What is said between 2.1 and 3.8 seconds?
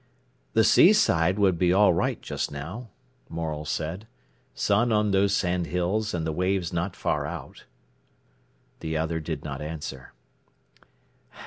just now," Morel